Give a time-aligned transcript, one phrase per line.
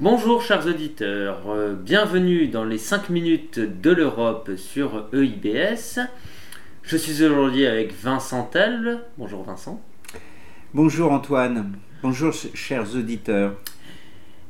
[0.00, 6.00] Bonjour chers auditeurs, euh, bienvenue dans les 5 minutes de l'Europe sur EIBS.
[6.82, 8.98] Je suis aujourd'hui avec Vincent Tell.
[9.18, 9.80] Bonjour Vincent.
[10.74, 11.70] Bonjour Antoine,
[12.02, 13.54] bonjour chers auditeurs.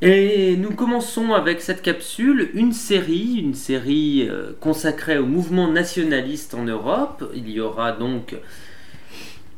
[0.01, 6.55] Et nous commençons avec cette capsule une série, une série euh, consacrée au mouvement nationaliste
[6.55, 7.31] en Europe.
[7.35, 8.35] Il y aura donc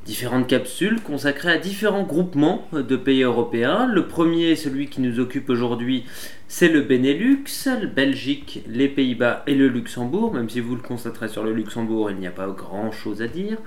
[0.06, 3.86] différentes capsules consacrées à différents groupements de pays européens.
[3.86, 6.04] Le premier, celui qui nous occupe aujourd'hui,
[6.48, 11.28] c'est le Benelux, la Belgique, les Pays-Bas et le Luxembourg, même si vous le constaterez
[11.28, 13.58] sur le Luxembourg, il n'y a pas grand-chose à dire.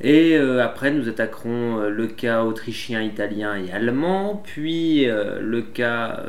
[0.00, 5.60] Et euh, après, nous attaquerons euh, le cas autrichien, italien et allemand, puis euh, le
[5.60, 6.24] cas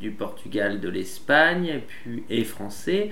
[0.00, 3.10] du Portugal, de l'Espagne puis, et français,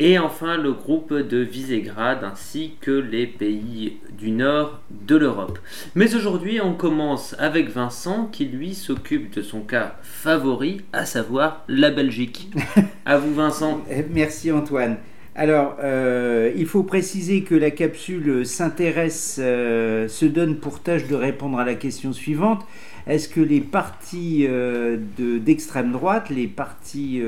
[0.00, 5.58] et enfin le groupe de Visegrad ainsi que les pays du nord de l'Europe.
[5.94, 11.64] Mais aujourd'hui, on commence avec Vincent qui lui s'occupe de son cas favori, à savoir
[11.68, 12.50] la Belgique.
[13.06, 13.82] à vous Vincent.
[13.90, 14.96] Eh, merci Antoine.
[15.36, 21.16] Alors, euh, il faut préciser que la capsule s'intéresse, euh, se donne pour tâche de
[21.16, 22.64] répondre à la question suivante.
[23.08, 27.20] Est-ce que les partis euh, d'extrême droite, les partis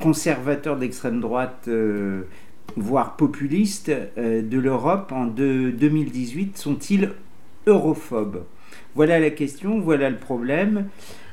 [0.00, 1.68] conservateurs d'extrême droite,
[2.76, 7.10] voire populistes de l'Europe en 2018 sont-ils
[7.66, 8.44] europhobes?
[8.94, 10.86] Voilà la question, voilà le problème.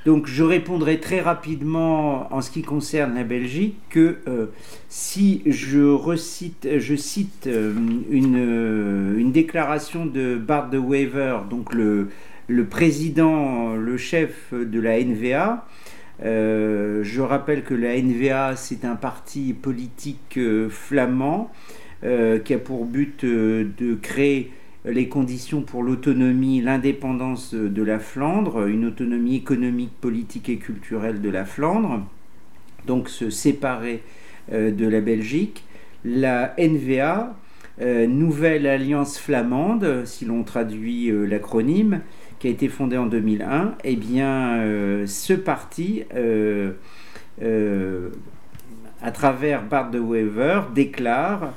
[0.07, 4.45] Donc je répondrai très rapidement en ce qui concerne la Belgique que euh,
[4.87, 7.73] si je recite, je cite euh,
[8.13, 12.07] euh, une, déclaration de Bart de Wever, donc le,
[12.47, 15.67] le, président, le chef de la NVA,
[16.21, 21.51] je rappelle que la NVA c'est un parti politique flamand
[22.01, 24.51] qui a pour but de créer
[24.85, 31.29] les conditions pour l'autonomie, l'indépendance de la Flandre, une autonomie économique, politique et culturelle de
[31.29, 32.05] la Flandre,
[32.85, 34.01] donc se séparer
[34.51, 35.63] euh, de la Belgique.
[36.05, 37.46] La NVA, euh,
[37.79, 42.01] Nouvelle Alliance Flamande, si l'on traduit euh, l'acronyme,
[42.39, 44.61] qui a été fondée en 2001, eh bien,
[45.07, 46.03] ce parti,
[49.01, 51.53] à travers Bart de Wever, déclare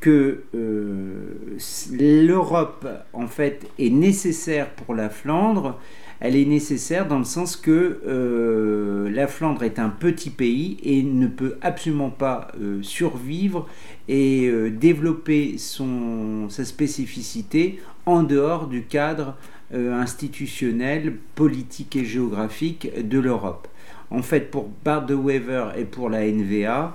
[0.00, 1.56] que euh,
[1.92, 5.80] l'Europe, en fait, est nécessaire pour la Flandre.
[6.20, 11.02] Elle est nécessaire dans le sens que euh, la Flandre est un petit pays et
[11.02, 13.68] ne peut absolument pas euh, survivre
[14.08, 19.34] et développer son, sa spécificité en dehors du cadre
[19.72, 23.66] institutionnel, politique et géographique de l'Europe.
[24.10, 26.94] En fait, pour Bart de Wever et pour la NVA,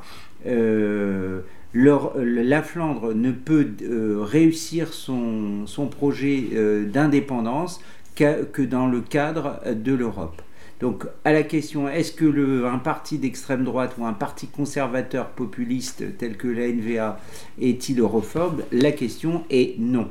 [1.74, 7.80] la Flandre ne peut euh, réussir son, projet euh, d'indépendance
[8.20, 10.42] que dans le cadre de l'Europe.
[10.80, 16.18] Donc à la question est-ce que un parti d'extrême droite ou un parti conservateur populiste
[16.18, 17.20] tel que la NVA
[17.60, 18.64] est-il europhobe?
[18.72, 20.10] La question est non.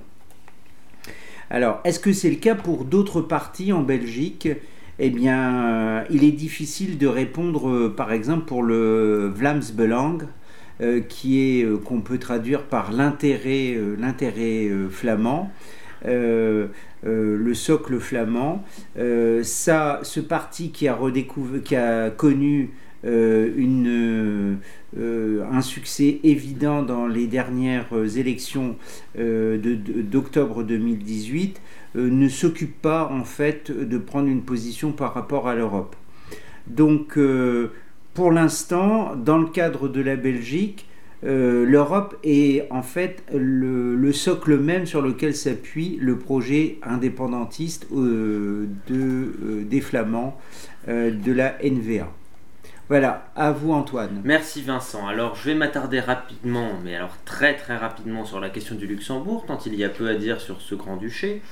[1.51, 4.49] Alors est-ce que c'est le cas pour d'autres partis en Belgique?
[5.01, 10.19] Eh bien, euh, il est difficile de répondre, par exemple, pour le Vlaams Belang,
[10.81, 15.51] euh, qui est euh, qu'on peut traduire par euh, l'intérêt flamand.
[16.05, 18.65] Le socle flamand.
[19.43, 22.71] ça, ce parti qui a, connu
[23.05, 24.61] un
[25.63, 28.77] succès évident dans les dernières élections
[29.17, 31.61] d'octobre 2018
[31.95, 35.97] ne s'occupe pas en fait de prendre une position par rapport à l'Europe.
[36.67, 37.19] Donc
[38.19, 40.88] pour l'instant, dans le cadre de la Belgique,
[41.25, 48.67] euh, l'Europe est en fait le, socle même sur lequel s'appuie le projet indépendantiste euh,
[48.91, 50.39] euh, des Flamands
[50.87, 52.09] de la NVA.
[52.89, 54.23] Voilà, à vous Antoine.
[54.25, 55.07] Merci Vincent.
[55.07, 59.45] Alors je vais m'attarder rapidement, mais alors très très rapidement sur la question du Luxembourg,
[59.47, 61.43] tant il y a peu à dire sur ce grand-duché.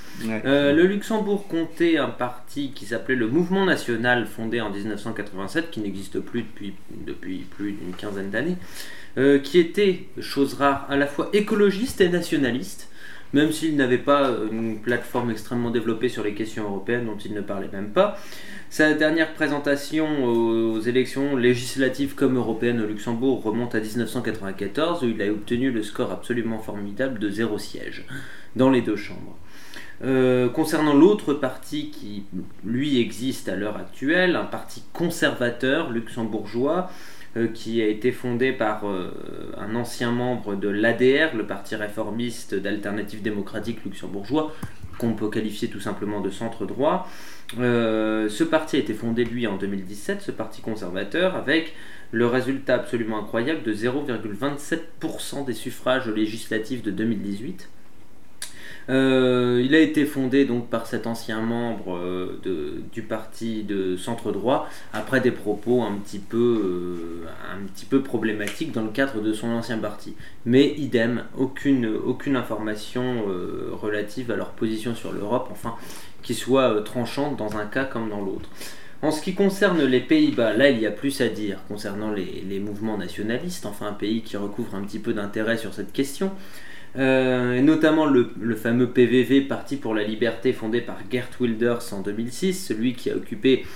[0.47, 5.81] Euh, le Luxembourg comptait un parti qui s'appelait le Mouvement National, fondé en 1987, qui
[5.81, 8.57] n'existe plus depuis, depuis plus d'une quinzaine d'années,
[9.19, 12.89] euh, qui était, chose rare, à la fois écologiste et nationaliste
[13.37, 17.43] même s'il n'avait pas une plateforme extrêmement développée sur les questions européennes dont il ne
[17.43, 18.17] parlait même pas.
[18.71, 25.21] Sa dernière présentation aux élections législatives comme européennes au Luxembourg remonte à 1994 où il
[25.21, 28.07] a obtenu le score absolument formidable de zéro siège
[28.57, 29.37] dans les deux chambres.
[30.05, 32.25] Euh, concernant l'autre parti qui,
[32.65, 37.16] lui, existe à l'heure actuelle, un parti conservateur luxembourgeois, euh,
[37.47, 39.11] qui a été fondé par euh,
[39.59, 44.55] un ancien membre de l'ADR, le parti réformiste d'alternative démocratique luxembourgeois,
[44.99, 47.07] qu'on peut qualifier tout simplement de centre droit.
[47.59, 51.75] ce parti a été fondé, lui, en 2017, ce parti conservateur, avec
[52.13, 57.69] le résultat absolument incroyable de 0,27% des suffrages législatifs de 2018.
[58.89, 62.41] Euh, il a été fondé donc par cet ancien membre euh,
[62.93, 66.37] du parti de centre droit après des propos un petit peu
[67.25, 70.15] euh, un petit peu problématiques dans le cadre de son ancien parti.
[70.45, 73.25] Mais idem, aucune aucune information
[73.73, 75.75] relative à leur position sur l'Europe, enfin
[76.23, 78.49] qui soit tranchante dans un cas comme dans l'autre.
[79.03, 82.45] En ce qui concerne les Pays-Bas, là il y a plus à dire concernant les,
[82.49, 86.33] les mouvements nationalistes, enfin un pays qui recouvre un petit peu d'intérêt sur cette question.
[86.99, 92.67] Euh, notamment le, fameux PVV, Parti pour la liberté, fondé par Gert Wilders en 2006,
[92.67, 93.67] celui qui a occupé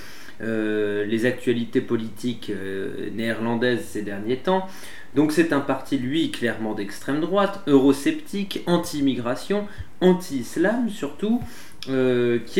[0.40, 4.67] euh, les actualités politiques euh, néerlandaises ces derniers temps.
[5.14, 9.66] Donc c'est un parti, lui, clairement d'extrême droite, eurosceptique, anti-immigration,
[10.00, 11.43] anti-islam surtout,
[11.82, 11.90] qui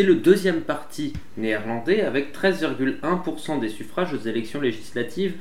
[0.01, 5.35] est le deuxième parti néerlandais avec 13,1% des suffrages aux élections législatives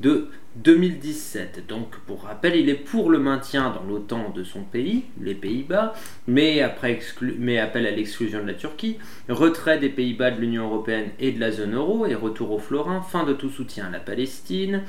[0.00, 1.66] de 2017.
[1.68, 5.94] Donc, pour rappel, il est pour le maintien dans l'OTAN de son pays, les Pays-Bas,
[6.26, 6.98] mais, après
[7.38, 8.98] mais appelle à l'exclusion de la Turquie,
[9.28, 13.02] retrait des Pays-Bas de l'Union européenne et de la zone euro et retour au florin,
[13.02, 14.82] fin de tout soutien à la Palestine,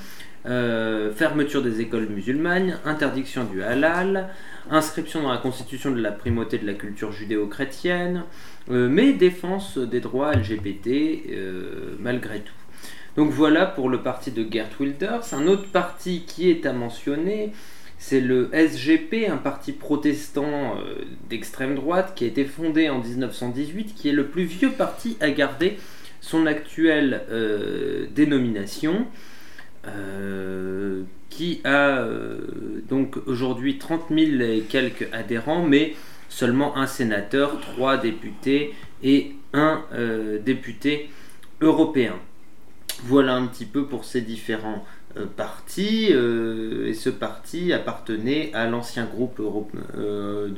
[0.46, 4.30] euh, fermeture des écoles musulmanes, interdiction du halal,
[4.72, 8.24] inscription dans la constitution de la primauté de la culture judéo-chrétienne,
[8.70, 10.88] euh, mais défense des droits LGBT
[11.32, 12.54] euh, malgré tout.
[13.18, 15.34] Donc voilà pour le parti de Gert Wilders.
[15.34, 17.52] Un autre parti qui est à mentionner,
[17.98, 23.96] c'est le SGP, un parti protestant euh, d'extrême droite qui a été fondé en 1918,
[23.96, 25.78] qui est le plus vieux parti à garder
[26.22, 29.08] son actuelle euh, dénomination,
[29.88, 32.06] euh, qui a
[32.88, 35.96] donc aujourd'hui 30 000 et quelques adhérents, mais
[36.30, 39.84] seulement un sénateur, trois députés et un
[40.44, 41.10] député
[41.62, 42.14] européen.
[43.04, 44.84] Voilà un petit peu pour ces différents
[45.18, 46.08] euh, partis.
[46.12, 49.42] Euh, et ce parti appartenait à l'ancien groupe
[49.98, 50.50] euh,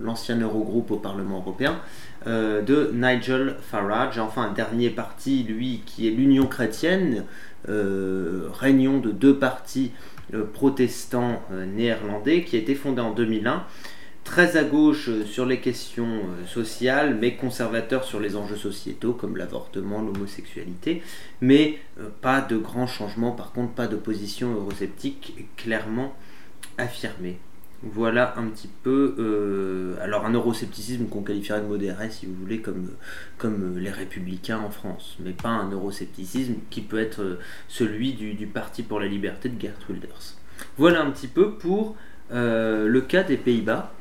[0.00, 1.80] l'ancien Eurogroupe au Parlement européen
[2.26, 4.18] de Nigel Farage.
[4.18, 7.24] Enfin, un dernier parti, lui, qui est l'Union chrétienne,
[7.66, 9.92] réunion de deux partis
[10.52, 11.42] protestants
[11.74, 13.64] néerlandais, qui a été fondé en 2001
[14.28, 19.14] très à gauche euh, sur les questions euh, sociales, mais conservateur sur les enjeux sociétaux
[19.14, 21.02] comme l'avortement, l'homosexualité,
[21.40, 26.14] mais euh, pas de grands changements, par contre pas de position eurosceptique clairement
[26.76, 27.38] affirmée.
[27.82, 32.90] Voilà un petit peu, alors un euroscepticisme qu'on qualifierait de modéré si vous voulez, comme,
[33.38, 37.38] comme les républicains en France, mais pas un euroscepticisme qui peut être
[37.68, 40.34] celui du, Parti pour la liberté de Gert Wilders.
[40.76, 41.94] Voilà un petit peu pour
[42.32, 43.92] le cas des Pays-Bas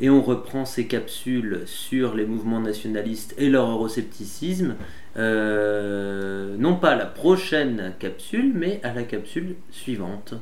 [0.00, 4.76] et on reprend ces capsules sur les mouvements nationalistes et leur euroscepticisme,
[5.16, 10.34] euh, non pas à la prochaine capsule, mais à la capsule suivante.